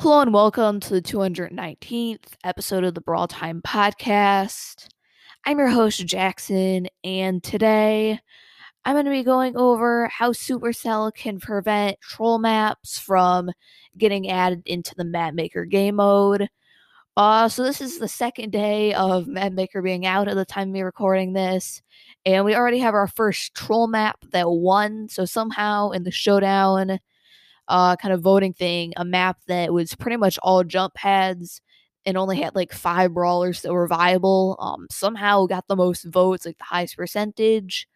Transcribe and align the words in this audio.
Hello 0.00 0.22
and 0.22 0.32
welcome 0.32 0.80
to 0.80 0.94
the 0.94 1.02
219th 1.02 2.32
episode 2.42 2.84
of 2.84 2.94
the 2.94 3.02
Brawl 3.02 3.28
Time 3.28 3.60
Podcast. 3.60 4.88
I'm 5.44 5.58
your 5.58 5.68
host, 5.68 6.06
Jackson, 6.06 6.86
and 7.04 7.42
today 7.44 8.18
I'm 8.86 8.94
going 8.94 9.04
to 9.04 9.10
be 9.10 9.22
going 9.22 9.58
over 9.58 10.08
how 10.08 10.32
Supercell 10.32 11.12
can 11.12 11.38
prevent 11.38 12.00
troll 12.00 12.38
maps 12.38 12.98
from 12.98 13.50
getting 13.98 14.30
added 14.30 14.62
into 14.64 14.94
the 14.94 15.04
Map 15.04 15.34
Maker 15.34 15.66
game 15.66 15.96
mode. 15.96 16.48
Uh, 17.14 17.50
so 17.50 17.62
this 17.62 17.82
is 17.82 17.98
the 17.98 18.08
second 18.08 18.52
day 18.52 18.94
of 18.94 19.26
Map 19.26 19.52
Maker 19.52 19.82
being 19.82 20.06
out 20.06 20.28
at 20.28 20.34
the 20.34 20.46
time 20.46 20.68
of 20.68 20.72
me 20.72 20.80
recording 20.80 21.34
this, 21.34 21.82
and 22.24 22.46
we 22.46 22.54
already 22.54 22.78
have 22.78 22.94
our 22.94 23.08
first 23.08 23.54
troll 23.54 23.86
map 23.86 24.16
that 24.32 24.48
won. 24.48 25.10
So 25.10 25.26
somehow 25.26 25.90
in 25.90 26.04
the 26.04 26.10
showdown, 26.10 27.00
uh, 27.70 27.96
kind 27.96 28.14
of 28.14 28.22
voting 28.22 28.54
thing, 28.54 28.92
a 28.98 29.04
map 29.06 29.38
that 29.48 29.72
was 29.72 29.94
pretty 29.96 30.18
much 30.18 30.38
all 30.42 30.64
jump 30.64 30.94
pads 30.94 31.62
and 32.06 32.18
only 32.18 32.40
had 32.40 32.54
like 32.56 32.72
five 32.72 33.14
brawlers 33.14 33.62
that 33.62 33.72
were 33.72 33.88
viable. 33.88 34.56
Um, 34.60 34.88
somehow 34.90 35.46
got 35.46 35.68
the 35.68 35.76
most 35.76 36.04
votes, 36.06 36.46
like 36.46 36.58
the 36.58 36.64
highest 36.64 36.96
percentage. 36.96 37.88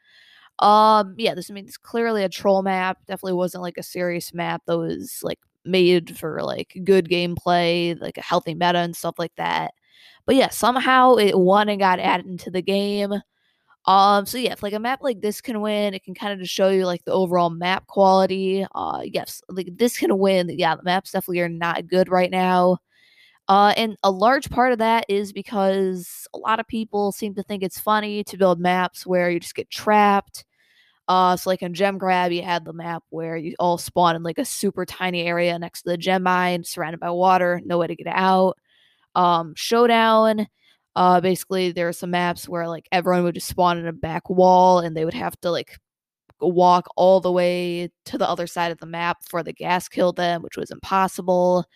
Um, 0.61 1.15
yeah, 1.19 1.35
this 1.35 1.51
I 1.51 1.55
mean 1.55 1.65
it's 1.67 1.77
clearly 1.79 2.23
a 2.25 2.29
troll 2.29 2.63
map. 2.63 2.99
Definitely 3.07 3.35
wasn't 3.35 3.63
like 3.63 3.79
a 3.79 3.83
serious 3.83 4.33
map 4.35 4.63
that 4.67 4.79
was 4.79 5.21
like 5.23 5.41
made 5.65 6.17
for 6.19 6.43
like 6.43 6.79
good 6.85 7.09
gameplay, 7.09 8.01
like 8.01 8.19
a 8.19 8.23
healthy 8.23 8.55
meta 8.55 8.79
and 8.79 8.97
stuff 8.97 9.17
like 9.19 9.35
that. 9.37 9.75
But 10.27 10.37
yeah, 10.37 10.51
somehow 10.51 11.17
it 11.17 11.39
won 11.39 11.69
and 11.69 11.81
got 11.81 12.01
added 12.01 12.27
into 12.27 12.51
the 12.51 12.63
game. 12.63 13.15
Um, 13.87 14.25
so 14.25 14.39
yeah, 14.39 14.53
if 14.53 14.63
like 14.63 14.73
a 14.73 14.79
map 14.79 15.01
like 15.03 15.21
this 15.21 15.41
can 15.41 15.61
win, 15.61 15.93
it 15.95 16.05
can 16.05 16.15
kind 16.15 16.33
of 16.33 16.39
just 16.39 16.53
show 16.55 16.71
you 16.71 16.87
like 16.87 17.05
the 17.05 17.13
overall 17.13 17.51
map 17.51 17.87
quality. 17.87 18.67
Uh, 18.75 19.03
yes, 19.05 19.43
like 19.49 19.69
this 19.77 19.99
can 19.99 20.17
win. 20.19 20.49
Yeah, 20.51 20.77
the 20.77 20.83
maps 20.83 21.13
definitely 21.13 21.41
are 21.41 21.49
not 21.49 21.87
good 21.87 22.09
right 22.09 22.31
now. 22.31 22.79
Uh, 23.49 23.75
and 23.77 23.97
a 24.03 24.11
large 24.11 24.49
part 24.51 24.73
of 24.73 24.79
that 24.79 25.05
is 25.09 25.33
because 25.33 26.27
a 26.35 26.39
lot 26.39 26.61
of 26.61 26.67
people 26.67 27.13
seem 27.13 27.35
to 27.35 27.43
think 27.43 27.63
it's 27.63 27.79
funny 27.79 28.25
to 28.25 28.39
build 28.39 28.59
maps 28.59 29.07
where 29.07 29.31
you 29.31 29.39
just 29.39 29.55
get 29.55 29.71
trapped. 29.71 30.45
Uh, 31.09 31.37
so 31.37 31.51
like 31.51 31.63
in 31.63 31.75
Gem 31.75 31.99
Grab, 31.99 32.33
you 32.33 32.43
had 32.43 32.65
the 32.65 32.73
map 32.73 33.03
where 33.11 33.37
you 33.37 33.55
all 33.59 33.77
spawn 33.79 34.17
in 34.17 34.23
like 34.23 34.39
a 34.39 34.45
super 34.45 34.87
tiny 34.87 35.23
area 35.25 35.59
next 35.59 35.83
to 35.83 35.91
the 35.91 35.99
gem 35.99 36.23
mine, 36.23 36.65
surrounded 36.65 37.01
by 37.01 37.11
water, 37.11 37.61
no 37.67 37.79
way 37.79 37.87
to 37.87 37.97
get 37.97 38.07
out. 38.09 38.57
Um, 39.15 39.55
Showdown 39.57 40.47
uh, 40.97 41.21
basically, 41.21 41.73
there 41.73 41.89
are 41.89 41.93
some 41.93 42.11
maps 42.11 42.49
where 42.49 42.69
like 42.69 42.89
everyone 42.93 43.25
would 43.25 43.35
just 43.35 43.49
spawn 43.49 43.79
in 43.79 43.87
a 43.87 43.93
back 43.93 44.31
wall, 44.31 44.81
and 44.81 44.97
they 44.97 45.05
would 45.05 45.15
have 45.15 45.39
to 45.41 45.51
like 45.51 45.79
walk 46.41 46.87
all 46.97 47.21
the 47.21 47.33
way 47.33 47.91
to 48.07 48.19
the 48.19 48.29
other 48.29 48.47
side 48.47 48.73
of 48.73 48.79
the 48.79 48.87
map 48.87 49.19
for 49.29 49.43
the 49.43 49.53
gas 49.53 49.89
killed 49.89 50.17
them, 50.17 50.43
which 50.43 50.57
was 50.57 50.71
impossible. 50.71 51.67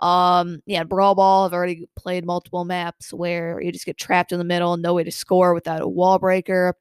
Um, 0.00 0.60
yeah, 0.66 0.84
Brawl 0.84 1.14
Ball, 1.14 1.46
I've 1.46 1.54
already 1.54 1.88
played 1.96 2.26
multiple 2.26 2.64
maps 2.64 3.12
where 3.12 3.60
you 3.60 3.72
just 3.72 3.86
get 3.86 3.96
trapped 3.98 4.32
in 4.32 4.38
the 4.38 4.44
middle, 4.44 4.76
no 4.76 4.94
way 4.94 5.04
to 5.04 5.10
score 5.12 5.54
without 5.54 5.82
a 5.82 5.88
wall 5.88 6.18
breaker. 6.18 6.74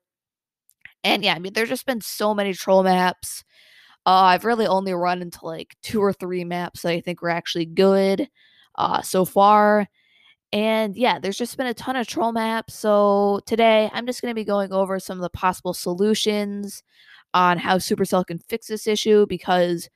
And 1.03 1.23
yeah, 1.23 1.35
I 1.35 1.39
mean, 1.39 1.53
there's 1.53 1.69
just 1.69 1.85
been 1.85 2.01
so 2.01 2.33
many 2.33 2.53
troll 2.53 2.83
maps. 2.83 3.43
Uh, 4.05 4.33
I've 4.33 4.45
really 4.45 4.67
only 4.67 4.93
run 4.93 5.21
into 5.21 5.45
like 5.45 5.75
two 5.81 6.01
or 6.01 6.13
three 6.13 6.43
maps 6.43 6.81
that 6.81 6.91
I 6.91 7.01
think 7.01 7.21
were 7.21 7.29
actually 7.29 7.65
good 7.65 8.29
uh, 8.75 9.01
so 9.01 9.25
far. 9.25 9.87
And 10.55 10.95
yeah, 10.95 11.19
there's 11.19 11.37
just 11.37 11.57
been 11.57 11.67
a 11.67 11.73
ton 11.73 11.97
of 11.97 12.07
troll 12.07 12.31
maps. 12.31 12.75
So 12.75 13.41
today 13.45 13.89
I'm 13.93 14.05
just 14.05 14.21
going 14.21 14.31
to 14.31 14.35
be 14.35 14.45
going 14.45 14.71
over 14.71 14.99
some 15.01 15.17
of 15.17 15.21
the 15.21 15.29
possible 15.29 15.73
solutions 15.73 16.81
on 17.33 17.57
how 17.59 17.77
Supercell 17.77 18.25
can 18.25 18.39
fix 18.39 18.67
this 18.67 18.87
issue 18.87 19.25
because 19.27 19.89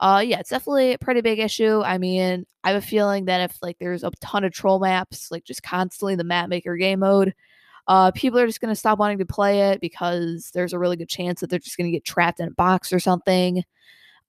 uh 0.00 0.22
yeah, 0.26 0.40
it's 0.40 0.50
definitely 0.50 0.94
a 0.94 0.98
pretty 0.98 1.22
big 1.22 1.38
issue. 1.40 1.82
I 1.82 1.98
mean, 1.98 2.46
I 2.64 2.72
have 2.72 2.82
a 2.84 2.86
feeling 2.86 3.26
that 3.26 3.50
if 3.50 3.58
like 3.62 3.78
there's 3.80 4.04
a 4.04 4.12
ton 4.22 4.44
of 4.44 4.52
troll 4.52 4.80
maps, 4.80 5.30
like 5.30 5.44
just 5.44 5.62
constantly 5.64 6.16
the 6.16 6.24
map 6.24 6.50
maker 6.50 6.76
game 6.76 7.00
mode, 7.00 7.34
uh 7.88 8.12
people 8.12 8.40
are 8.40 8.46
just 8.48 8.60
going 8.62 8.72
to 8.74 8.78
stop 8.80 8.98
wanting 9.00 9.18
to 9.20 9.26
play 9.26 9.72
it 9.72 9.80
because 9.82 10.50
there's 10.54 10.74
a 10.74 10.80
really 10.80 10.96
good 10.98 11.10
chance 11.10 11.40
that 11.40 11.50
they're 11.50 11.58
just 11.60 11.78
going 11.78 11.88
to 11.90 11.96
get 11.96 12.04
trapped 12.06 12.40
in 12.40 12.48
a 12.48 12.52
box 12.52 12.92
or 12.92 13.00
something. 13.00 13.64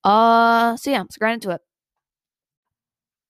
Uh 0.05 0.77
so 0.77 0.91
yeah, 0.91 1.01
let's 1.01 1.17
get 1.17 1.31
into 1.33 1.51
it. 1.51 1.61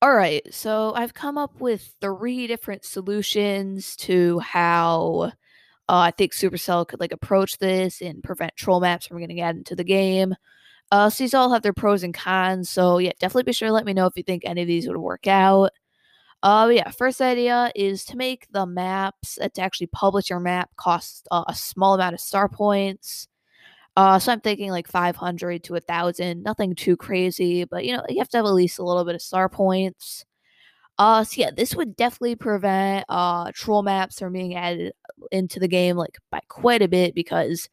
All 0.03 0.13
right, 0.13 0.45
so 0.53 0.91
I've 0.95 1.13
come 1.13 1.37
up 1.37 1.61
with 1.61 1.95
three 2.01 2.45
different 2.45 2.83
solutions 2.83 3.95
to 3.97 4.39
how 4.39 5.31
uh, 5.87 5.97
I 5.97 6.11
think 6.11 6.33
Supercell 6.33 6.85
could 6.85 6.99
like 6.99 7.13
approach 7.13 7.57
this 7.57 8.01
and 8.01 8.21
prevent 8.21 8.53
troll 8.57 8.81
maps 8.81 9.07
from 9.07 9.19
getting 9.19 9.39
added 9.39 9.59
into 9.59 9.77
the 9.77 9.85
game. 9.85 10.35
Uh, 10.91 11.09
so 11.09 11.23
these 11.23 11.33
all 11.33 11.53
have 11.53 11.61
their 11.61 11.71
pros 11.71 12.03
and 12.03 12.13
cons. 12.13 12.69
So 12.69 12.97
yeah, 12.97 13.13
definitely 13.17 13.43
be 13.43 13.53
sure 13.53 13.69
to 13.69 13.73
let 13.73 13.85
me 13.85 13.93
know 13.93 14.05
if 14.05 14.17
you 14.17 14.23
think 14.23 14.43
any 14.45 14.63
of 14.63 14.67
these 14.67 14.89
would 14.89 14.97
work 14.97 15.25
out. 15.25 15.71
Uh, 16.43 16.69
yeah, 16.73 16.91
first 16.91 17.21
idea 17.21 17.71
is 17.73 18.03
to 18.05 18.17
make 18.17 18.47
the 18.51 18.65
maps 18.65 19.39
uh, 19.41 19.47
to 19.53 19.61
actually 19.61 19.87
publish 19.87 20.29
your 20.29 20.41
map 20.41 20.69
cost 20.75 21.29
uh, 21.31 21.45
a 21.47 21.55
small 21.55 21.93
amount 21.93 22.13
of 22.13 22.19
star 22.19 22.49
points. 22.49 23.29
Uh, 23.95 24.17
so 24.17 24.31
I'm 24.31 24.41
thinking 24.41 24.71
like 24.71 24.87
500 24.87 25.63
to 25.65 25.75
a 25.75 25.79
thousand, 25.79 26.43
nothing 26.43 26.73
too 26.75 26.97
crazy, 26.97 27.63
but 27.65 27.85
you 27.85 27.95
know 27.95 28.03
you 28.09 28.17
have 28.19 28.29
to 28.29 28.37
have 28.37 28.45
at 28.45 28.53
least 28.53 28.79
a 28.79 28.83
little 28.83 29.05
bit 29.05 29.15
of 29.15 29.21
star 29.21 29.49
points. 29.49 30.25
Uh, 30.99 31.23
so 31.23 31.41
yeah, 31.41 31.51
this 31.55 31.75
would 31.75 31.95
definitely 31.95 32.35
prevent 32.35 33.05
uh 33.09 33.51
troll 33.55 33.83
maps 33.83 34.19
from 34.19 34.33
being 34.33 34.55
added 34.55 34.93
into 35.31 35.59
the 35.59 35.67
game 35.67 35.97
like 35.97 36.17
by 36.31 36.39
quite 36.49 36.81
a 36.83 36.87
bit 36.89 37.15
because 37.15 37.69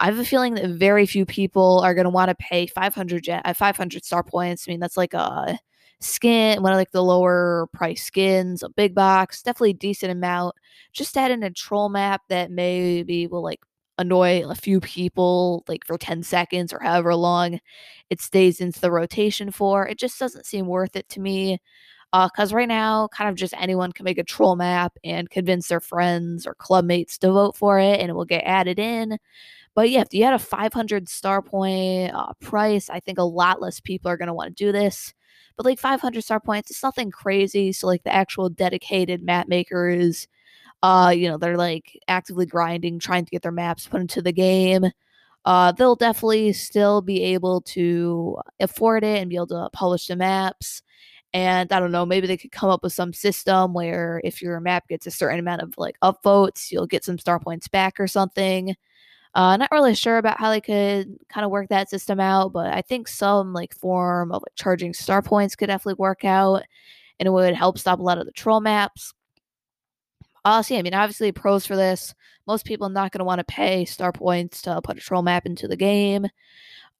I 0.00 0.06
have 0.06 0.18
a 0.18 0.24
feeling 0.24 0.54
that 0.56 0.70
very 0.70 1.06
few 1.06 1.26
people 1.26 1.80
are 1.84 1.94
gonna 1.94 2.10
want 2.10 2.30
to 2.30 2.34
pay 2.36 2.66
500 2.66 3.24
jet, 3.24 3.42
uh, 3.46 3.54
500 3.54 4.04
star 4.04 4.22
points. 4.24 4.66
I 4.68 4.72
mean 4.72 4.80
that's 4.80 4.96
like 4.98 5.14
a 5.14 5.58
skin, 6.00 6.62
one 6.62 6.72
of 6.72 6.78
like 6.78 6.92
the 6.92 7.04
lower 7.04 7.68
price 7.74 8.04
skins, 8.04 8.62
a 8.62 8.68
big 8.70 8.94
box, 8.94 9.42
definitely 9.42 9.74
decent 9.74 10.12
amount. 10.12 10.56
Just 10.92 11.16
add 11.16 11.30
in 11.32 11.42
a 11.42 11.50
troll 11.50 11.88
map 11.90 12.22
that 12.28 12.50
maybe 12.50 13.26
will 13.28 13.42
like 13.42 13.60
annoy 13.98 14.44
a 14.48 14.54
few 14.54 14.80
people 14.80 15.64
like 15.68 15.84
for 15.86 15.98
10 15.98 16.22
seconds 16.22 16.72
or 16.72 16.80
however 16.80 17.14
long 17.14 17.60
it 18.10 18.20
stays 18.20 18.60
into 18.60 18.80
the 18.80 18.90
rotation 18.90 19.50
for. 19.50 19.86
It 19.86 19.98
just 19.98 20.18
doesn't 20.18 20.46
seem 20.46 20.66
worth 20.66 20.96
it 20.96 21.08
to 21.10 21.20
me. 21.20 21.58
Because 22.12 22.52
uh, 22.52 22.56
right 22.56 22.68
now, 22.68 23.08
kind 23.08 23.28
of 23.28 23.34
just 23.36 23.52
anyone 23.58 23.92
can 23.92 24.04
make 24.04 24.16
a 24.16 24.24
troll 24.24 24.56
map 24.56 24.96
and 25.04 25.28
convince 25.28 25.68
their 25.68 25.80
friends 25.80 26.46
or 26.46 26.54
clubmates 26.54 27.18
to 27.18 27.32
vote 27.32 27.56
for 27.56 27.78
it 27.78 28.00
and 28.00 28.08
it 28.08 28.14
will 28.14 28.24
get 28.24 28.44
added 28.46 28.78
in. 28.78 29.18
But 29.74 29.90
yeah, 29.90 30.02
if 30.02 30.14
you 30.14 30.24
had 30.24 30.34
a 30.34 30.38
500 30.38 31.08
star 31.08 31.42
point 31.42 32.14
uh, 32.14 32.32
price, 32.40 32.90
I 32.90 33.00
think 33.00 33.18
a 33.18 33.22
lot 33.24 33.60
less 33.60 33.80
people 33.80 34.10
are 34.10 34.16
going 34.16 34.28
to 34.28 34.34
want 34.34 34.56
to 34.56 34.64
do 34.64 34.72
this. 34.72 35.14
But 35.56 35.66
like 35.66 35.78
500 35.78 36.22
star 36.24 36.40
points, 36.40 36.70
it's 36.70 36.82
nothing 36.82 37.10
crazy. 37.10 37.72
So, 37.72 37.86
like 37.86 38.02
the 38.04 38.14
actual 38.14 38.48
dedicated 38.50 39.22
map 39.22 39.48
makers 39.48 40.26
uh, 40.82 41.12
you 41.14 41.28
know, 41.28 41.38
they're 41.38 41.56
like 41.56 41.98
actively 42.08 42.46
grinding, 42.46 42.98
trying 42.98 43.24
to 43.24 43.30
get 43.30 43.42
their 43.42 43.52
maps 43.52 43.86
put 43.86 44.00
into 44.00 44.22
the 44.22 44.32
game. 44.32 44.86
Uh, 45.44 45.72
they'll 45.72 45.96
definitely 45.96 46.52
still 46.52 47.00
be 47.00 47.22
able 47.22 47.60
to 47.62 48.36
afford 48.60 49.04
it 49.04 49.20
and 49.20 49.30
be 49.30 49.36
able 49.36 49.46
to 49.46 49.70
publish 49.72 50.06
the 50.06 50.16
maps. 50.16 50.82
And 51.32 51.72
I 51.72 51.80
don't 51.80 51.92
know, 51.92 52.06
maybe 52.06 52.26
they 52.26 52.36
could 52.36 52.52
come 52.52 52.70
up 52.70 52.82
with 52.82 52.92
some 52.92 53.12
system 53.12 53.74
where 53.74 54.20
if 54.24 54.42
your 54.42 54.58
map 54.60 54.88
gets 54.88 55.06
a 55.06 55.10
certain 55.10 55.38
amount 55.38 55.62
of 55.62 55.74
like 55.76 55.96
upvotes, 56.02 56.72
you'll 56.72 56.86
get 56.86 57.04
some 57.04 57.18
star 57.18 57.38
points 57.38 57.68
back 57.68 58.00
or 58.00 58.08
something. 58.08 58.74
Uh, 59.34 59.56
not 59.58 59.70
really 59.70 59.94
sure 59.94 60.16
about 60.18 60.40
how 60.40 60.50
they 60.50 60.62
could 60.62 61.14
kind 61.28 61.44
of 61.44 61.50
work 61.50 61.68
that 61.68 61.90
system 61.90 62.18
out, 62.20 62.52
but 62.52 62.72
I 62.72 62.80
think 62.82 63.06
some 63.06 63.52
like 63.52 63.74
form 63.74 64.32
of 64.32 64.42
like 64.42 64.54
charging 64.56 64.94
star 64.94 65.20
points 65.22 65.54
could 65.54 65.66
definitely 65.66 65.98
work 65.98 66.24
out, 66.24 66.62
and 67.20 67.26
it 67.26 67.30
would 67.30 67.54
help 67.54 67.78
stop 67.78 67.98
a 67.98 68.02
lot 68.02 68.18
of 68.18 68.24
the 68.26 68.32
troll 68.32 68.60
maps. 68.60 69.12
Uh, 70.46 70.62
see, 70.62 70.78
I 70.78 70.82
mean, 70.82 70.94
obviously, 70.94 71.32
pros 71.32 71.66
for 71.66 71.74
this. 71.74 72.14
Most 72.46 72.64
people 72.64 72.86
are 72.86 72.90
not 72.90 73.10
going 73.10 73.18
to 73.18 73.24
want 73.24 73.40
to 73.40 73.44
pay 73.44 73.84
star 73.84 74.12
points 74.12 74.62
to 74.62 74.80
put 74.80 74.96
a 74.96 75.00
troll 75.00 75.22
map 75.22 75.44
into 75.44 75.66
the 75.66 75.76
game. 75.76 76.28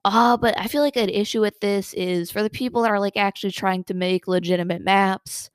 Uh, 0.05 0.37
but 0.37 0.59
I 0.59 0.67
feel 0.67 0.83
like 0.83 0.97
an 0.97 1.09
issue 1.09 1.43
with 1.43 1.61
this 1.61 1.95
is 1.95 2.33
for 2.33 2.43
the 2.43 2.51
people 2.51 2.83
that 2.83 2.91
are 2.91 2.99
like 2.99 3.17
actually 3.17 3.53
trying 3.53 3.85
to 3.85 3.95
make 3.95 4.27
legitimate 4.27 4.83
maps. 4.83 5.51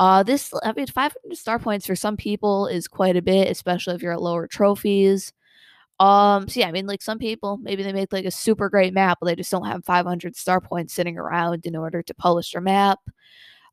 Uh, 0.00 0.22
this, 0.22 0.52
I 0.62 0.72
mean, 0.74 0.86
500 0.88 1.36
star 1.38 1.58
points 1.58 1.86
for 1.86 1.96
some 1.96 2.18
people 2.18 2.66
is 2.66 2.88
quite 2.88 3.16
a 3.16 3.22
bit, 3.22 3.50
especially 3.50 3.94
if 3.94 4.02
you're 4.02 4.12
at 4.12 4.22
lower 4.22 4.46
trophies. 4.48 5.32
Um, 6.00 6.48
so 6.48 6.60
yeah, 6.60 6.68
I 6.68 6.72
mean, 6.72 6.86
like 6.86 7.02
some 7.02 7.18
people, 7.18 7.58
maybe 7.58 7.82
they 7.82 7.92
make 7.94 8.12
like 8.12 8.26
a 8.26 8.30
super 8.32 8.70
great 8.70 8.94
map, 8.94 9.18
but 9.20 9.26
they 9.26 9.36
just 9.36 9.50
don't 9.52 9.66
have 9.66 9.84
500 9.84 10.36
star 10.36 10.60
points 10.60 10.94
sitting 10.94 11.18
around 11.18 11.66
in 11.66 11.76
order 11.76 12.02
to 12.02 12.14
publish 12.14 12.52
their 12.52 12.62
map. 12.62 13.00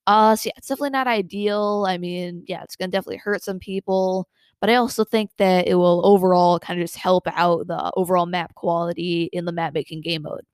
Uh, 0.10 0.36
so 0.36 0.48
yeah, 0.48 0.54
it's 0.58 0.68
definitely 0.68 0.90
not 0.92 1.08
ideal. 1.08 1.86
I 1.88 1.98
mean, 2.00 2.44
yeah, 2.48 2.64
it's 2.64 2.76
gonna 2.76 2.92
definitely 2.92 3.18
hurt 3.18 3.44
some 3.44 3.60
people, 3.60 4.28
but 4.60 4.70
I 4.70 4.76
also 4.76 5.06
think 5.06 5.32
that 5.38 5.68
it 5.68 5.76
will 5.76 6.02
overall 6.06 6.60
kind 6.60 6.80
of 6.80 6.84
just 6.84 6.98
help 6.98 7.28
out 7.28 7.68
the 7.68 7.92
overall 7.96 8.26
map 8.26 8.56
quality 8.56 9.30
in 9.34 9.46
the 9.46 9.52
map 9.52 9.74
making 9.74 10.02
game 10.02 10.24
mode. 10.24 10.46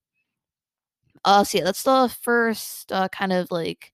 Uh, 1.24 1.44
so 1.44 1.58
yeah, 1.58 1.64
that's 1.64 1.84
the 1.84 2.14
first 2.22 2.92
uh, 2.92 3.08
kind 3.10 3.34
of 3.34 3.50
like 3.52 3.92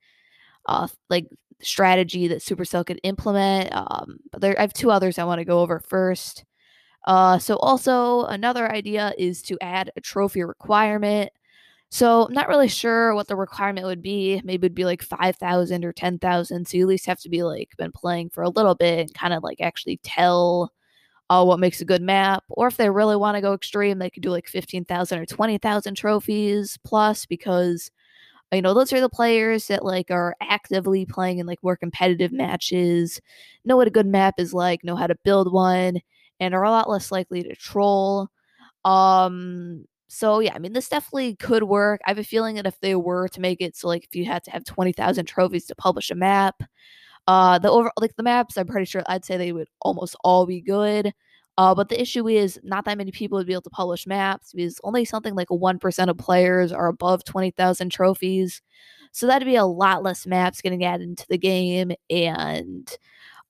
uh 0.68 0.88
like 1.10 1.28
strategy 1.62 2.28
that 2.30 2.40
Supercell 2.42 2.86
could 2.86 3.02
implement. 3.04 3.74
Um, 3.76 4.20
but 4.32 4.42
there, 4.42 4.58
I 4.60 4.62
have 4.64 4.74
two 4.74 4.92
others 4.92 5.20
I 5.20 5.26
want 5.26 5.40
to 5.40 5.46
go 5.46 5.62
over 5.62 5.80
first. 5.80 6.46
Uh, 7.08 7.40
so 7.40 7.58
also 7.58 8.26
another 8.26 8.72
idea 8.72 9.14
is 9.18 9.42
to 9.44 9.58
add 9.62 9.92
a 9.98 10.02
trophy 10.02 10.44
requirement. 10.44 11.32
So 11.92 12.26
I'm 12.26 12.34
not 12.34 12.48
really 12.48 12.70
sure 12.70 13.14
what 13.14 13.28
the 13.28 13.36
requirement 13.36 13.86
would 13.86 14.02
be. 14.02 14.42
Maybe 14.46 14.66
it'd 14.68 14.76
be 14.76 14.86
like 14.86 15.02
5,000 15.04 15.84
or 15.84 15.92
10,000. 15.92 16.68
So 16.68 16.78
you 16.78 16.84
at 16.86 16.90
least 16.90 17.06
have 17.08 17.20
to 17.22 17.30
be 17.30 17.44
like 17.44 17.70
been 17.78 17.92
playing 17.92 18.30
for 18.30 18.44
a 18.44 18.50
little 18.50 18.76
bit 18.76 19.00
and 19.00 19.14
kind 19.14 19.34
of 19.34 19.44
like 19.44 19.60
actually 19.62 20.00
tell 20.04 20.72
uh, 21.30 21.44
what 21.46 21.60
makes 21.60 21.82
a 21.82 21.86
good 21.86 22.02
map. 22.04 22.44
Or 22.50 22.68
if 22.68 22.78
they 22.78 22.90
really 22.90 23.16
want 23.18 23.36
to 23.38 23.42
go 23.42 23.54
extreme, 23.54 24.00
they 24.00 24.10
could 24.12 24.24
do 24.24 24.32
like 24.32 24.48
15,000 24.50 25.20
or 25.20 25.26
20,000 25.28 25.96
trophies 25.96 26.80
plus 26.86 27.26
because 27.26 27.92
you 28.54 28.62
know 28.62 28.74
those 28.74 28.94
are 28.94 29.02
the 29.02 29.10
players 29.10 29.68
that 29.68 29.86
like 29.86 30.12
are 30.12 30.36
actively 30.42 31.06
playing 31.06 31.40
in 31.40 31.48
like 31.48 31.64
more 31.64 31.78
competitive 31.78 32.32
matches 32.32 33.20
know 33.66 33.78
what 33.78 33.88
a 33.88 33.92
good 33.92 34.06
map 34.08 34.36
is 34.38 34.54
like 34.54 34.84
know 34.84 34.96
how 34.96 35.08
to 35.08 35.16
build 35.24 35.52
one 35.54 36.00
and 36.40 36.54
are 36.56 36.64
a 36.64 36.72
lot 36.72 36.90
less 36.90 37.12
likely 37.12 37.44
to 37.44 37.56
troll 37.56 38.30
um 38.86 39.86
so 40.14 40.40
yeah 40.40 40.54
i 40.54 40.60
mean 40.60 40.74
this 40.74 40.90
definitely 40.90 41.36
could 41.38 41.64
work 41.64 42.02
i 42.06 42.10
have 42.10 42.18
a 42.18 42.24
feeling 42.24 42.56
that 42.56 42.68
if 42.68 42.80
they 42.82 42.96
were 42.96 43.28
to 43.30 43.40
make 43.40 43.62
it 43.62 43.76
so 43.76 43.88
like 43.88 44.04
if 44.04 44.16
you 44.16 44.26
had 44.26 44.44
to 44.44 44.52
have 44.52 44.64
20000 44.66 45.26
trophies 45.26 45.66
to 45.66 45.76
publish 45.76 46.12
a 46.12 46.16
map 46.16 46.62
uh 47.28 47.60
the 47.60 47.70
over 47.70 47.92
like 48.00 48.16
the 48.16 48.24
maps 48.24 48.58
i'm 48.58 48.68
pretty 48.68 48.86
sure 48.86 49.04
i'd 49.08 49.26
say 49.26 49.38
they 49.38 49.52
would 49.54 49.68
almost 49.82 50.16
all 50.24 50.46
be 50.46 50.62
good 50.62 51.14
uh, 51.58 51.76
but 51.76 51.90
the 51.90 52.02
issue 52.02 52.28
is 52.28 52.60
not 52.64 52.86
that 52.86 52.98
many 52.98 53.12
people 53.12 53.38
would 53.38 53.46
be 53.46 53.54
able 53.54 53.62
to 53.62 53.70
publish 53.70 54.08
maps 54.08 54.54
because 54.54 54.80
only 54.84 55.04
something 55.06 55.36
like 55.36 55.50
1% 55.50 56.10
of 56.10 56.18
players 56.18 56.72
are 56.72 56.88
above 56.88 57.24
20,000 57.26 57.92
trophies. 57.92 58.62
So 59.12 59.28
that'd 59.28 59.46
be 59.46 59.58
a 59.58 59.66
lot 59.66 60.02
less 60.02 60.26
maps 60.26 60.62
getting 60.62 60.86
added 60.86 61.10
into 61.10 61.26
the 61.30 61.38
game. 61.38 61.92
And 62.10 62.90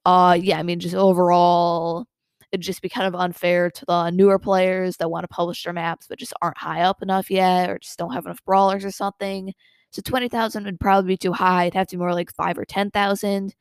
uh, 0.05 0.37
yeah, 0.41 0.59
I 0.59 0.63
mean, 0.63 0.79
just 0.79 0.95
overall, 0.95 2.07
it'd 2.51 2.65
just 2.65 2.81
be 2.81 2.89
kind 2.89 3.07
of 3.07 3.15
unfair 3.15 3.69
to 3.71 3.85
the 3.85 4.09
newer 4.11 4.39
players 4.39 4.97
that 4.97 5.09
want 5.09 5.23
to 5.23 5.27
publish 5.27 5.63
their 5.63 5.73
maps 5.73 6.07
but 6.07 6.19
just 6.19 6.33
aren't 6.41 6.57
high 6.57 6.81
up 6.81 7.01
enough 7.01 7.31
yet 7.31 7.69
or 7.69 7.79
just 7.79 7.97
don't 7.97 8.13
have 8.13 8.25
enough 8.25 8.43
brawlers 8.45 8.83
or 8.85 8.91
something. 8.91 9.53
So 9.91 10.01
20,000 10.01 10.65
would 10.65 10.79
probably 10.79 11.13
be 11.13 11.17
too 11.17 11.33
high. 11.33 11.65
It'd 11.65 11.73
have 11.75 11.87
to 11.87 11.97
be 11.97 11.99
more 11.99 12.13
like 12.13 12.33
5 12.33 12.57
or 12.57 12.65
10,000 12.65 13.53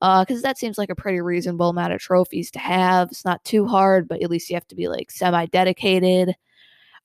because 0.00 0.38
uh, 0.38 0.40
that 0.42 0.58
seems 0.58 0.76
like 0.76 0.90
a 0.90 0.94
pretty 0.94 1.20
reasonable 1.20 1.70
amount 1.70 1.92
of 1.92 2.00
trophies 2.00 2.50
to 2.52 2.58
have. 2.58 3.08
It's 3.10 3.24
not 3.24 3.44
too 3.44 3.66
hard, 3.66 4.08
but 4.08 4.22
at 4.22 4.30
least 4.30 4.50
you 4.50 4.56
have 4.56 4.66
to 4.68 4.74
be 4.74 4.88
like 4.88 5.10
semi 5.10 5.46
dedicated. 5.46 6.34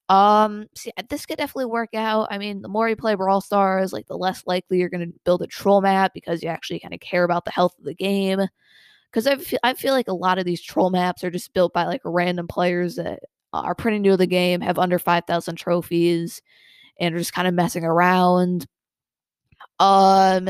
Um, 0.10 0.66
see, 0.76 0.92
this 1.10 1.26
could 1.26 1.38
definitely 1.38 1.68
work 1.68 1.94
out. 1.94 2.30
I 2.32 2.40
mean, 2.40 2.62
the 2.62 2.68
more 2.68 2.90
you 2.90 2.96
play 2.96 3.14
Brawl 3.16 3.42
Stars, 3.42 3.94
like 3.94 4.08
the 4.08 4.18
less 4.18 4.44
likely 4.48 4.80
you're 4.80 4.90
going 4.90 5.08
to 5.08 5.20
build 5.24 5.44
a 5.44 5.48
troll 5.48 5.82
map 5.82 6.14
because 6.14 6.42
you 6.42 6.50
actually 6.50 6.80
kind 6.80 6.96
of 6.96 7.00
care 7.00 7.24
about 7.24 7.46
the 7.46 7.52
health 7.52 7.78
of 7.78 7.86
the 7.86 7.94
game. 7.94 8.42
Because 9.12 9.28
I 9.28 9.38
feel, 9.38 9.60
I 9.64 9.74
feel 9.74 9.94
like 9.94 10.08
a 10.08 10.14
lot 10.14 10.38
of 10.38 10.46
these 10.46 10.62
troll 10.62 10.90
maps 10.92 11.24
are 11.24 11.32
just 11.32 11.54
built 11.54 11.74
by 11.74 11.86
like 11.86 12.02
random 12.06 12.48
players 12.48 12.96
that 12.96 13.20
are 13.54 13.76
pretty 13.76 14.00
new 14.00 14.12
to 14.12 14.18
the 14.18 14.28
game, 14.28 14.62
have 14.62 14.78
under 14.80 15.00
5,000 15.00 15.56
trophies, 15.56 16.42
and 17.00 17.16
are 17.16 17.20
just 17.20 17.34
kind 17.34 17.48
of 17.48 17.54
messing 17.56 17.86
around. 17.86 18.68
Um, 19.80 20.50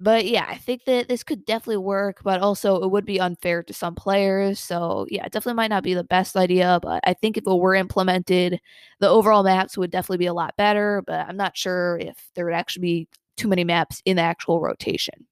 but 0.00 0.26
yeah, 0.26 0.46
I 0.48 0.56
think 0.56 0.84
that 0.86 1.08
this 1.08 1.24
could 1.24 1.44
definitely 1.46 1.78
work, 1.78 2.22
but 2.24 2.40
also 2.40 2.82
it 2.82 2.90
would 2.90 3.06
be 3.06 3.20
unfair 3.20 3.62
to 3.64 3.74
some 3.74 3.94
players. 3.94 4.60
So 4.60 5.06
yeah, 5.10 5.26
it 5.26 5.32
definitely 5.32 5.56
might 5.56 5.70
not 5.70 5.84
be 5.84 5.94
the 5.94 6.04
best 6.04 6.36
idea, 6.36 6.80
but 6.82 7.02
I 7.06 7.14
think 7.14 7.36
if 7.38 7.44
it 7.46 7.50
were 7.58 7.74
implemented, 7.74 8.60
the 9.00 9.08
overall 9.08 9.44
maps 9.44 9.78
would 9.78 9.90
definitely 9.92 10.18
be 10.18 10.26
a 10.26 10.34
lot 10.34 10.56
better. 10.56 11.02
But 11.06 11.28
I'm 11.28 11.36
not 11.36 11.56
sure 11.56 11.98
if 12.00 12.30
there 12.34 12.46
would 12.46 12.54
actually 12.54 12.82
be 12.82 13.08
too 13.36 13.48
many 13.48 13.64
maps 13.64 14.02
in 14.06 14.16
the 14.16 14.22
actual 14.22 14.60
rotation. 14.60 15.26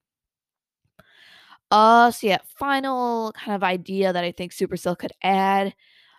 Uh, 1.73 2.11
so 2.13 2.29
yeah, 2.29 2.39
final 2.59 3.33
kind 3.35 3.57
of 3.57 3.65
idea 3.65 4.13
that 4.13 4.25
I 4.25 4.33
think 4.33 4.53
Supercell 4.53 4.99
could 4.99 5.13
add. 5.23 5.75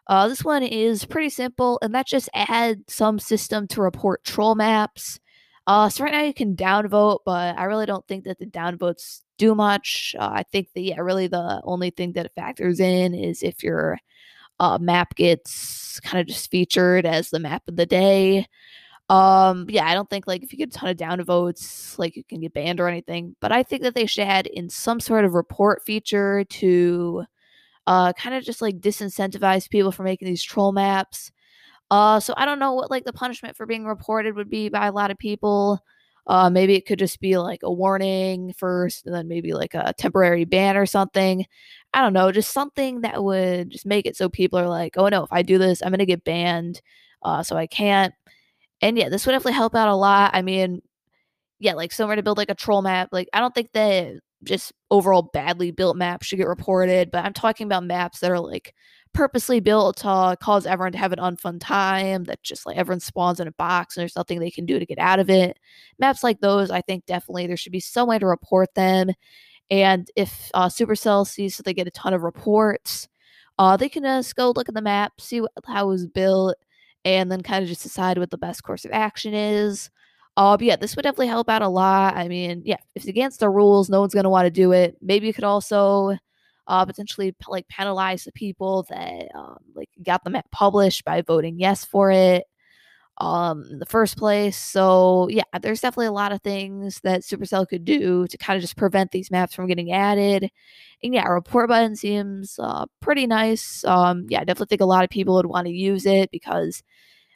Uh, 0.08 0.30
this 0.30 0.46
one 0.46 0.64
is 0.64 1.06
pretty 1.06 1.32
simple, 1.32 1.80
and 1.84 1.96
that 1.96 2.08
just 2.08 2.30
add 2.36 2.84
some 2.90 3.20
system 3.20 3.68
to 3.70 3.82
report 3.82 4.24
troll 4.26 4.56
maps. 4.56 5.20
Uh, 5.68 5.90
so 5.90 6.06
right 6.06 6.14
now 6.14 6.24
you 6.24 6.36
can 6.36 6.56
downvote, 6.56 7.20
but 7.26 7.58
I 7.58 7.66
really 7.66 7.88
don't 7.88 8.08
think 8.08 8.26
that 8.26 8.40
the 8.40 8.48
downvotes 8.48 9.22
do 9.40 9.56
much. 9.56 10.16
Uh, 10.20 10.32
I 10.34 10.44
think 10.52 10.70
the 10.76 10.84
yeah, 10.84 11.02
really 11.02 11.28
the 11.28 11.62
only 11.66 11.92
thing 11.92 12.14
that 12.14 12.28
it 12.28 12.34
factors 12.36 12.80
in 12.82 13.16
is 13.16 13.44
if 13.44 13.64
your 13.64 14.00
uh, 14.60 14.78
map 14.80 15.16
gets 15.16 16.00
kind 16.02 16.22
of 16.22 16.28
just 16.28 16.52
featured 16.52 17.06
as 17.06 17.30
the 17.32 17.40
map 17.40 17.64
of 17.68 17.76
the 17.78 17.86
day. 17.88 18.48
Um, 19.10 19.66
yeah, 19.70 19.86
I 19.86 19.94
don't 19.94 20.10
think 20.10 20.28
like 20.28 20.44
if 20.44 20.52
you 20.54 20.58
get 20.58 20.70
a 20.70 20.72
ton 20.78 20.90
of 20.90 20.98
downvotes, 20.98 21.98
like 22.00 22.16
you 22.16 22.24
can 22.24 22.40
get 22.42 22.54
banned 22.54 22.80
or 22.80 22.88
anything. 22.88 23.36
But 23.42 23.52
I 23.52 23.64
think 23.64 23.84
that 23.84 23.96
they 23.96 24.06
should 24.06 24.26
add 24.28 24.48
in 24.48 24.70
some 24.70 25.00
sort 25.00 25.26
of 25.26 25.34
report 25.34 25.84
feature 25.84 26.44
to 26.46 27.24
uh 27.88 28.14
kind 28.14 28.36
of 28.36 28.44
just 28.44 28.62
like 28.62 28.80
disincentivize 28.82 29.70
people 29.70 29.92
from 29.92 30.06
making 30.06 30.28
these 30.28 30.44
troll 30.44 30.72
maps. 30.72 31.32
Uh, 31.92 32.20
so 32.20 32.34
I 32.38 32.46
don't 32.46 32.60
know 32.60 32.74
what 32.74 32.92
like 32.92 33.06
the 33.06 33.14
punishment 33.14 33.58
for 33.58 33.66
being 33.68 33.86
reported 33.86 34.36
would 34.36 34.50
be 34.50 34.70
by 34.70 34.88
a 34.88 34.92
lot 34.94 35.12
of 35.12 35.18
people. 35.20 35.82
Uh, 36.28 36.50
maybe 36.50 36.76
it 36.76 36.86
could 36.86 37.00
just 37.00 37.20
be 37.22 37.38
like 37.38 37.62
a 37.64 37.72
warning 37.74 38.54
first, 38.58 39.06
and 39.06 39.16
then 39.16 39.28
maybe 39.28 39.54
like 39.54 39.74
a 39.76 39.94
temporary 39.98 40.46
ban 40.46 40.78
or 40.78 40.86
something. 40.86 41.46
I 41.94 42.02
don't 42.02 42.14
know, 42.14 42.32
just 42.32 42.52
something 42.54 43.02
that 43.02 43.24
would 43.24 43.70
just 43.72 43.86
make 43.86 44.06
it 44.06 44.16
so 44.18 44.30
people 44.30 44.60
are 44.60 44.70
like, 44.70 44.96
oh 44.98 45.10
no, 45.10 45.24
if 45.24 45.34
I 45.34 45.42
do 45.44 45.58
this, 45.58 45.82
I'm 45.84 45.92
gonna 45.92 46.06
get 46.06 46.24
banned. 46.24 46.82
Uh, 47.24 47.44
so 47.44 47.56
I 47.58 47.68
can't. 47.68 48.14
And 48.84 48.98
yeah, 48.98 49.08
this 49.08 49.26
would 49.26 49.32
definitely 49.32 49.54
help 49.54 49.76
out 49.76 49.88
a 49.88 49.96
lot. 49.96 50.32
I 50.34 50.42
mean, 50.42 50.82
yeah, 51.60 51.74
like 51.74 51.94
somewhere 51.94 52.18
to 52.18 52.24
build 52.24 52.38
like 52.38 52.50
a 52.50 52.56
troll 52.56 52.82
map. 52.82 53.10
Like 53.14 53.30
I 53.34 53.40
don't 53.40 53.56
think 53.56 53.72
that 53.74 54.20
just 54.44 54.74
overall 54.92 55.30
badly 55.34 55.72
built 55.72 55.96
maps 55.96 56.28
should 56.28 56.38
get 56.38 56.48
reported, 56.50 57.10
but 57.10 57.24
I'm 57.24 57.32
talking 57.34 57.66
about 57.66 57.86
maps 57.86 58.20
that 58.20 58.30
are 58.30 58.42
like 58.42 58.76
purposely 59.14 59.62
built 59.62 59.98
to 59.98 60.36
cause 60.42 60.66
everyone 60.66 60.92
to 60.92 60.98
have 60.98 61.14
an 61.14 61.20
unfun 61.20 61.60
time 61.62 62.26
that 62.26 62.44
just 62.44 62.66
like 62.66 62.76
everyone 62.76 63.00
spawns 63.00 63.40
in 63.40 63.48
a 63.48 63.54
box 63.54 63.96
and 63.96 64.02
there's 64.02 64.18
nothing 64.18 64.40
they 64.40 64.52
can 64.52 64.66
do 64.66 64.80
to 64.80 64.86
get 64.86 64.98
out 64.98 65.20
of 65.20 65.30
it 65.30 65.60
maps 66.00 66.24
like 66.24 66.40
those 66.40 66.72
i 66.72 66.82
think 66.82 67.06
definitely 67.06 67.46
there 67.46 67.56
should 67.56 67.72
be 67.72 67.80
some 67.80 68.08
way 68.10 68.18
to 68.18 68.26
report 68.26 68.74
them 68.74 69.12
and 69.70 70.10
if 70.16 70.50
uh, 70.56 70.68
supercell 70.68 71.28
sees 71.28 71.58
that 71.58 71.64
they 71.64 71.76
get 71.76 71.88
a 71.88 71.92
ton 71.92 72.14
of 72.14 72.24
reports 72.24 73.08
uh, 73.60 73.78
they 73.78 73.88
can 73.88 74.02
just 74.02 74.36
go 74.36 74.52
look 74.56 74.68
at 74.68 74.74
the 74.74 74.82
map 74.82 75.14
see 75.20 75.42
how 75.68 75.86
it 75.86 75.90
was 75.90 76.08
built 76.08 76.56
and 77.06 77.32
then 77.32 77.42
kind 77.42 77.64
of 77.64 77.70
just 77.70 77.84
decide 77.84 78.18
what 78.18 78.32
the 78.32 78.38
best 78.38 78.64
course 78.64 78.86
of 78.86 78.92
action 78.92 79.34
is 79.34 79.90
uh, 80.36 80.58
but 80.58 80.66
yeah, 80.66 80.76
this 80.76 80.96
would 80.96 81.04
definitely 81.04 81.28
help 81.28 81.50
out 81.50 81.62
a 81.62 81.68
lot. 81.68 82.16
I 82.16 82.28
mean, 82.28 82.64
yeah, 82.66 82.78
if 82.96 83.04
it's 83.04 83.08
against 83.08 83.40
the 83.40 83.50
rules, 83.50 83.90
no 83.90 84.00
one's 84.00 84.14
going 84.14 84.24
to 84.24 84.30
want 84.30 84.46
to 84.46 84.50
do 84.50 84.72
it. 84.72 84.98
Maybe 85.02 85.28
you 85.28 85.34
could 85.34 85.44
also 85.44 86.18
uh, 86.68 86.86
potentially 86.86 87.36
like 87.48 87.68
penalize 87.68 88.24
the 88.24 88.32
people 88.32 88.86
that 88.90 89.28
um, 89.36 89.58
like 89.76 89.90
got 90.04 90.24
the 90.24 90.30
map 90.30 90.50
published 90.52 91.04
by 91.04 91.22
voting 91.22 91.60
yes 91.60 91.84
for 91.86 92.10
it 92.10 92.46
um 93.20 93.64
in 93.72 93.80
the 93.80 93.86
first 93.86 94.18
place 94.18 94.58
so 94.58 95.28
yeah 95.30 95.44
there's 95.62 95.82
definitely 95.82 96.08
a 96.08 96.12
lot 96.12 96.32
of 96.32 96.42
things 96.42 97.00
that 97.04 97.22
supercell 97.22 97.68
could 97.68 97.86
do 97.86 98.26
to 98.28 98.38
kind 98.38 98.58
of 98.58 98.62
just 98.62 98.76
prevent 98.76 99.12
these 99.12 99.30
maps 99.30 99.54
from 99.54 99.68
getting 99.68 99.92
added 99.92 100.50
and 101.04 101.14
yeah 101.14 101.24
a 101.28 101.32
report 101.32 101.70
button 101.70 101.96
seems 101.96 102.58
uh, 102.60 102.86
pretty 103.02 103.28
nice 103.28 103.84
um 103.86 104.26
yeah 104.30 104.42
i 104.42 104.44
definitely 104.44 104.72
think 104.72 104.82
a 104.82 104.86
lot 104.86 105.04
of 105.04 105.10
people 105.12 105.36
would 105.36 105.46
want 105.46 105.68
to 105.68 105.74
use 105.74 106.06
it 106.08 106.32
because 106.32 106.82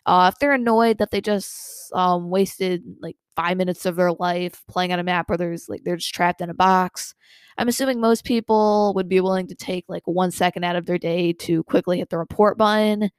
uh 0.06 0.32
if 0.34 0.40
they're 0.40 0.54
annoyed 0.54 0.98
that 0.98 1.12
they 1.12 1.22
just 1.22 1.92
um 1.94 2.30
wasted 2.30 2.84
like 3.02 3.16
five 3.36 3.58
minutes 3.58 3.86
of 3.86 3.96
their 3.96 4.12
life 4.14 4.64
playing 4.68 4.92
on 4.92 5.00
a 5.00 5.04
map 5.04 5.30
where 5.30 5.38
there's 5.38 5.70
like 5.70 5.84
they're 5.84 5.96
just 5.98 6.14
trapped 6.14 6.42
in 6.42 6.50
a 6.50 6.54
box 6.54 7.14
I'm 7.58 7.68
assuming 7.68 8.00
most 8.00 8.24
people 8.24 8.94
would 8.96 9.10
be 9.10 9.20
willing 9.20 9.48
to 9.48 9.56
take 9.56 9.86
like 9.88 10.04
one 10.06 10.32
second 10.32 10.64
out 10.64 10.76
of 10.76 10.86
their 10.86 11.00
day 11.00 11.34
to 11.34 11.64
quickly 11.64 11.98
hit 11.98 12.10
the 12.10 12.18
report 12.20 12.56
button. 12.58 13.10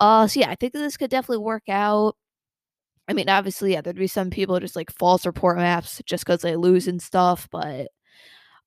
Uh, 0.00 0.26
so 0.26 0.40
yeah, 0.40 0.50
I 0.50 0.54
think 0.54 0.72
this 0.72 0.96
could 0.96 1.10
definitely 1.10 1.44
work 1.44 1.68
out. 1.68 2.16
I 3.08 3.14
mean, 3.14 3.28
obviously, 3.28 3.72
yeah, 3.72 3.80
there'd 3.80 3.96
be 3.96 4.06
some 4.06 4.30
people 4.30 4.60
just 4.60 4.76
like 4.76 4.92
false 4.92 5.24
report 5.26 5.56
maps 5.56 6.02
just 6.04 6.24
because 6.24 6.42
they 6.42 6.56
lose 6.56 6.88
and 6.88 7.00
stuff, 7.02 7.48
but 7.50 7.88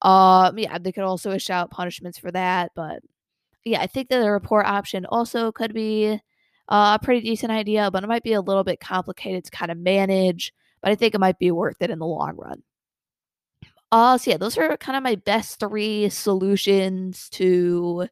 um, 0.02 0.58
yeah, 0.58 0.78
they 0.80 0.92
could 0.92 1.04
also 1.04 1.32
issue 1.32 1.54
out 1.54 1.70
punishments 1.72 2.18
for 2.18 2.32
that. 2.32 2.72
But 2.76 3.02
yeah, 3.66 3.82
I 3.82 3.88
think 3.88 4.10
that 4.10 4.20
the 4.20 4.32
report 4.32 4.66
option 4.66 5.06
also 5.06 5.52
could 5.52 5.74
be 5.74 6.20
uh, 6.70 6.98
a 7.00 7.04
pretty 7.04 7.22
decent 7.22 7.52
idea, 7.52 7.92
but 7.92 8.04
it 8.04 8.08
might 8.08 8.24
be 8.24 8.34
a 8.34 8.42
little 8.42 8.64
bit 8.64 8.80
complicated 8.80 9.46
to 9.46 9.52
kind 9.52 9.72
of 9.72 9.78
manage. 9.78 10.54
But 10.82 10.92
I 10.92 10.96
think 10.96 11.14
it 11.14 11.20
might 11.20 11.38
be 11.40 11.52
worth 11.52 11.78
it 11.82 11.92
in 11.92 12.00
the 12.00 12.08
long 12.08 12.36
run. 12.38 12.64
Uh, 13.92 14.18
so 14.18 14.32
yeah, 14.32 14.38
those 14.38 14.58
are 14.58 14.78
kind 14.78 14.96
of 14.96 15.04
my 15.04 15.16
best 15.16 15.60
three 15.60 16.10
solutions 16.10 17.30
to 17.30 18.08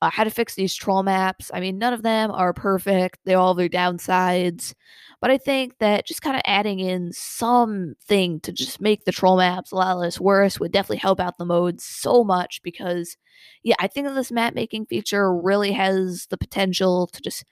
uh, 0.00 0.10
how 0.10 0.24
to 0.24 0.30
fix 0.30 0.54
these 0.54 0.74
troll 0.74 1.02
maps. 1.02 1.50
I 1.52 1.60
mean, 1.60 1.78
none 1.78 1.92
of 1.92 2.02
them 2.02 2.30
are 2.30 2.52
perfect. 2.52 3.18
They 3.24 3.34
all 3.34 3.54
have 3.54 3.56
their 3.56 3.68
downsides. 3.68 4.74
But 5.20 5.30
I 5.32 5.38
think 5.38 5.78
that 5.78 6.06
just 6.06 6.22
kind 6.22 6.36
of 6.36 6.42
adding 6.44 6.78
in 6.78 7.12
something 7.12 8.40
to 8.40 8.52
just 8.52 8.80
make 8.80 9.04
the 9.04 9.12
troll 9.12 9.36
maps 9.38 9.72
a 9.72 9.76
lot 9.76 9.98
less 9.98 10.20
worse 10.20 10.60
would 10.60 10.70
definitely 10.70 10.98
help 10.98 11.18
out 11.18 11.38
the 11.38 11.44
modes 11.44 11.84
so 11.84 12.22
much 12.22 12.62
because, 12.62 13.16
yeah, 13.64 13.74
I 13.80 13.88
think 13.88 14.06
that 14.06 14.14
this 14.14 14.30
map 14.30 14.54
making 14.54 14.86
feature 14.86 15.34
really 15.34 15.72
has 15.72 16.26
the 16.30 16.38
potential 16.38 17.08
to 17.08 17.20
just 17.20 17.44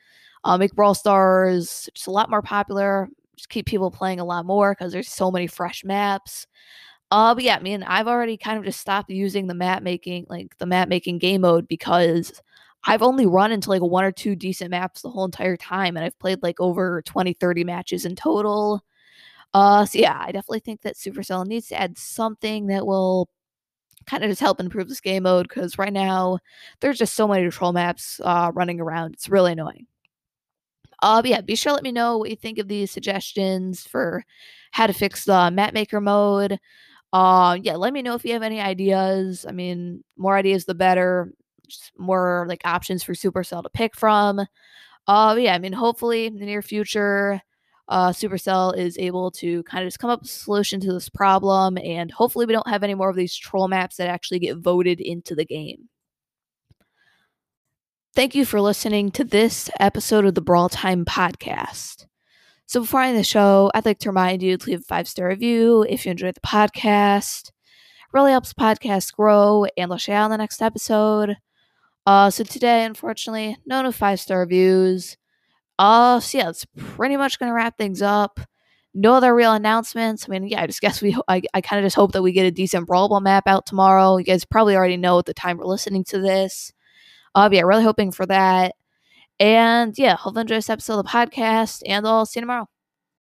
uh, 0.45 0.57
make 0.57 0.75
Brawl 0.75 0.95
Stars 0.95 1.89
just 1.95 2.07
a 2.07 2.13
lot 2.13 2.31
more 2.31 2.43
popular, 2.43 3.09
just 3.37 3.49
keep 3.49 3.67
people 3.67 3.91
playing 3.91 4.21
a 4.21 4.25
lot 4.25 4.47
more 4.47 4.73
because 4.73 4.93
there's 4.93 5.09
so 5.09 5.33
many 5.33 5.49
fresh 5.49 5.85
maps. 5.85 6.47
Uh, 7.11 7.35
but 7.35 7.45
yeah, 7.45 7.57
I 7.57 7.61
mean, 7.61 7.83
I've 7.85 8.09
already 8.09 8.37
kind 8.37 8.59
of 8.59 8.65
just 8.65 8.81
stopped 8.81 9.11
using 9.11 9.47
the 9.47 9.55
map 9.55 9.83
making, 9.83 10.27
like 10.29 10.57
the 10.59 10.67
map 10.67 10.89
making 10.89 11.19
game 11.19 11.43
mode, 11.43 11.69
because 11.69 12.33
I've 12.85 13.03
only 13.03 13.27
run 13.27 13.53
into 13.53 13.71
like 13.71 13.83
one 13.83 14.05
or 14.05 14.13
two 14.13 14.35
decent 14.37 14.71
maps 14.71 15.03
the 15.03 15.11
whole 15.11 15.25
entire 15.25 15.57
time, 15.57 15.97
and 15.97 16.05
I've 16.05 16.19
played 16.19 16.43
like 16.43 16.61
over 16.61 17.03
20, 17.03 17.33
30 17.35 17.65
matches 17.65 18.05
in 18.05 18.17
total. 18.17 18.83
Uh, 19.55 19.87
so 19.87 19.99
yeah, 19.99 20.19
I 20.21 20.27
definitely 20.33 20.61
think 20.61 20.83
that 20.83 20.97
Supercell 20.97 21.47
needs 21.47 21.69
to 21.69 21.81
add 21.81 21.99
something 21.99 22.69
that 22.69 22.87
will 22.87 23.29
kind 24.07 24.25
of 24.25 24.31
just 24.31 24.41
help 24.41 24.61
improve 24.61 24.89
this 24.89 25.01
game 25.01 25.25
mode 25.25 25.49
because 25.49 25.79
right 25.79 25.93
now 25.93 26.39
there's 26.81 26.99
just 26.99 27.15
so 27.15 27.29
many 27.29 27.49
troll 27.51 27.73
maps 27.73 28.21
uh, 28.25 28.53
running 28.55 28.81
around. 28.81 29.15
It's 29.15 29.29
really 29.29 29.53
annoying. 29.53 29.87
Uh, 31.03 31.21
but 31.23 31.31
yeah, 31.31 31.41
be 31.41 31.55
sure 31.55 31.71
to 31.71 31.75
let 31.75 31.83
me 31.85 31.93
know 31.93 32.19
what 32.19 32.31
you 32.31 32.37
think 32.37 32.59
of 32.59 32.69
these 32.69 32.91
suggestions 32.91 33.87
for 33.87 34.25
how 34.73 34.87
to 34.87 34.93
fix 34.93 35.25
the 35.25 35.51
map 35.51 35.75
maker 35.75 36.01
mode. 36.01 36.59
Uh, 37.13 37.57
yeah, 37.63 37.77
let 37.77 37.93
me 37.93 38.03
know 38.03 38.15
if 38.15 38.25
you 38.25 38.33
have 38.33 38.43
any 38.43 38.61
ideas. 38.61 39.47
I 39.49 39.53
mean, 39.53 40.05
more 40.17 40.37
ideas 40.37 40.65
the 40.65 40.75
better. 40.75 41.33
Just 41.67 41.93
more 41.99 42.47
like 42.49 42.61
options 42.65 43.03
for 43.03 43.13
Supercell 43.15 43.63
to 43.63 43.71
pick 43.71 43.97
from. 43.97 44.41
Uh, 45.07 45.37
yeah, 45.39 45.55
I 45.55 45.59
mean, 45.59 45.73
hopefully 45.73 46.27
in 46.27 46.37
the 46.37 46.47
near 46.47 46.63
future, 46.63 47.41
uh, 47.89 48.11
Supercell 48.11 48.77
is 48.77 48.99
able 48.99 49.31
to 49.33 49.63
kind 49.65 49.85
of 49.85 49.89
just 49.89 49.99
come 49.99 50.11
up 50.11 50.23
with 50.23 50.31
a 50.31 50.33
solution 50.33 50.81
to 50.81 50.93
this 50.93 51.09
problem, 51.09 51.79
and 51.79 52.11
hopefully 52.11 52.47
we 52.47 52.53
don't 52.53 52.69
have 52.69 52.83
any 52.83 52.95
more 52.95 53.11
of 53.11 53.17
these 53.17 53.37
troll 53.37 53.69
maps 53.69 53.97
that 53.97 54.09
actually 54.09 54.41
get 54.41 54.59
voted 54.59 55.01
into 55.01 55.35
the 55.35 55.45
game. 55.45 55.89
Thank 58.15 58.35
you 58.35 58.45
for 58.45 58.61
listening 58.61 59.11
to 59.13 59.25
this 59.25 59.71
episode 59.79 60.25
of 60.25 60.35
the 60.35 60.41
Brawl 60.41 60.69
Time 60.69 61.05
podcast. 61.05 62.07
So 62.67 62.81
before 62.81 63.01
I 63.01 63.09
end 63.09 63.19
the 63.19 63.25
show, 63.25 63.71
I'd 63.75 63.87
like 63.87 64.01
to 64.01 64.09
remind 64.09 64.43
you 64.43 64.57
to 64.57 64.67
leave 64.67 64.81
a 64.81 64.85
five 64.85 65.07
star 65.07 65.29
review 65.29 65.87
if 65.89 66.05
you 66.05 66.11
enjoyed 66.11 66.35
the 66.35 66.41
podcast. 66.41 67.49
It 67.49 67.53
really 68.13 68.33
helps 68.33 68.53
podcast 68.53 69.13
grow, 69.15 69.67
and 69.77 69.93
I'll 69.93 69.99
share 69.99 70.21
on 70.21 70.31
the 70.31 70.37
next 70.37 70.61
episode. 70.61 71.37
Uh, 72.07 72.31
so 72.31 72.45
today, 72.45 72.85
unfortunately, 72.85 73.57
no 73.67 73.83
new 73.83 73.93
five 73.93 74.19
star 74.21 74.41
reviews. 74.41 75.17
Uh, 75.79 76.19
so 76.21 76.39
yeah, 76.39 76.45
that's 76.45 76.65
pretty 76.77 77.17
much 77.17 77.39
gonna 77.39 77.53
wrap 77.53 77.79
things 77.79 78.03
up. 78.03 78.41
No 78.95 79.15
other 79.15 79.35
real 79.35 79.53
announcements. 79.53 80.27
I 80.27 80.31
mean, 80.31 80.49
yeah, 80.49 80.63
I 80.63 80.67
just 80.67 80.81
guess 80.81 81.03
we. 81.03 81.17
I, 81.29 81.43
I 81.55 81.61
kind 81.61 81.79
of 81.79 81.87
just 81.87 81.97
hope 81.97 82.13
that 82.13 82.23
we 82.23 82.33
get 82.33 82.47
a 82.47 82.51
decent 82.51 82.87
Brawl 82.87 83.09
Ball 83.09 83.21
map 83.21 83.47
out 83.47 83.67
tomorrow. 83.67 84.17
You 84.17 84.25
guys 84.25 84.45
probably 84.45 84.75
already 84.75 84.97
know 84.97 85.19
at 85.19 85.27
the 85.27 85.35
time 85.35 85.59
we're 85.59 85.67
listening 85.67 86.05
to 86.05 86.19
this. 86.19 86.73
Uh, 87.35 87.49
yeah, 87.53 87.63
really 87.63 87.85
hoping 87.85 88.11
for 88.11 88.25
that. 88.27 88.76
And 89.39 89.95
yeah, 89.99 90.17
hope 90.17 90.35
you 90.35 90.41
enjoy 90.43 90.57
this 90.57 90.71
episode 90.71 90.99
of 90.99 91.05
the 91.07 91.11
podcast, 91.11 91.83
and 91.87 92.07
I'll 92.07 92.27
see 92.27 92.41
you 92.41 92.43
tomorrow. 92.43 92.69